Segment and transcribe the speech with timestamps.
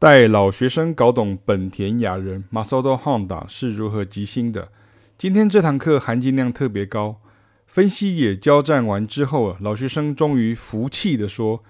[0.00, 4.68] 带老学生搞懂本田雅人 Masato Honda 是如何即兴的。
[5.18, 7.16] 今天这堂课含金量特别高，
[7.66, 11.64] 分析也交战完之后，老学生终于服气地说：“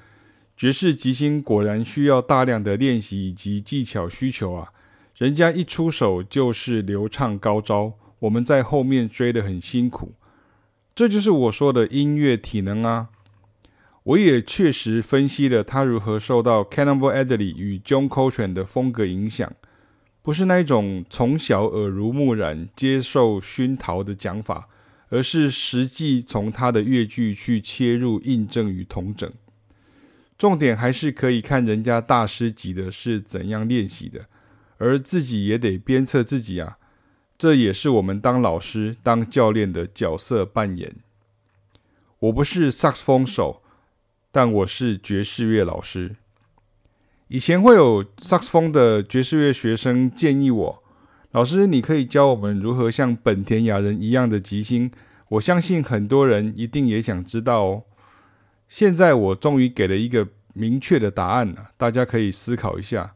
[0.58, 4.72] 爵士即兴果然需要大量的练习以及技巧需求啊！
[5.16, 10.12] 人家一出手就是流畅高招，我们在后面追得很辛苦。
[10.94, 13.08] 这就是我说的音乐体能啊！”
[14.08, 19.54] 我也确实分析了他如何受到 Cannonball Adderley 与 John Coltrane 的风格影响，
[20.22, 24.66] 不是那种从小耳濡目染、接受熏陶的讲法，
[25.10, 29.30] 而是实际从他的乐句去切入印证与统整。
[30.38, 34.24] 重点还是可以看人家大师级的是怎样练习的，
[34.78, 36.78] 而自己也得鞭策自己啊！
[37.36, 40.96] 这也是我们当老师、当教练的角色扮演。
[42.20, 43.60] 我不是萨克斯风手。
[44.30, 46.16] 但我是爵士乐老师。
[47.28, 50.82] 以前会有萨克斯风的爵士乐学生建议我
[51.32, 54.90] ：“老师，你可以教我们如何像本田雅人一样的即兴。”
[55.28, 57.84] 我相信很多人一定也想知道哦。
[58.66, 63.14] 现在我终于给了一个明确的答案了，大家可以思考一下。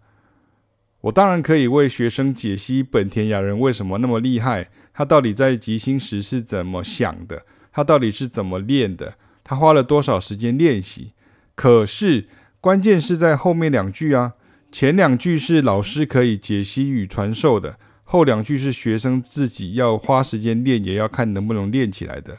[1.00, 9.14] 我当然可以为学生解析本田雅人为什么那么厉害，他到底在即兴时是怎么想的，他到底是怎么练的。
[9.44, 11.12] 他花了多少时间练习？
[11.54, 12.28] 可是
[12.60, 14.34] 关键是在后面两句啊，
[14.70, 22.38] 前两句是老师可以解析与传授的，后两句是学生自己要花时间练，也要看能不能练起来的。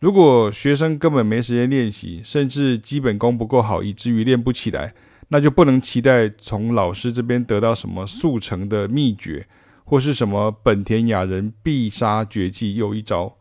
[0.00, 4.92] 如果学生根本没时间练习，甚至基本功不够好，以至于练不起来，
[5.28, 9.46] 那就不能期待从老师这边得到什么速成的秘诀，
[9.84, 13.38] 或是什么本田雅人必杀绝技又一招。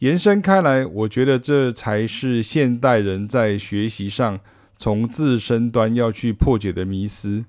[0.00, 4.38] 延伸开来，我觉得这才是现代人在学习上
[4.76, 7.44] 从自身端要去破解的迷思。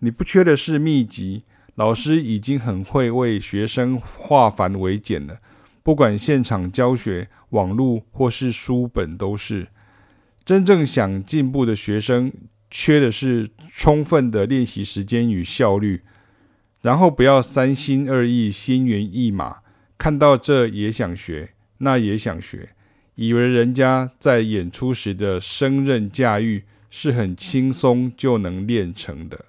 [0.00, 1.44] 你不缺的是秘籍，
[1.74, 5.38] 老师已经很会为学生化繁为简了。
[5.82, 9.68] 不管现场教学、网络或是书本，都是。
[10.44, 12.30] 真正想进步的学生，
[12.70, 16.02] 缺的是充分的练习时间与效率。
[16.82, 19.60] 然后不要三心二意、心猿意马，
[19.96, 21.54] 看到这也想学。
[21.78, 22.70] 那也想学，
[23.14, 29.44] 以为人家在演出时的升任驾驭是很轻松就能练成的。